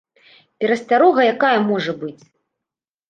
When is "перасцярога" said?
0.63-1.21